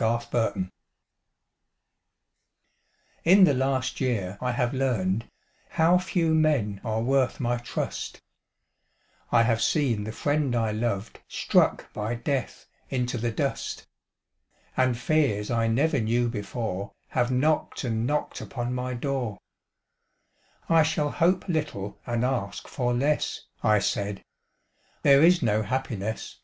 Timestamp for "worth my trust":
7.02-8.22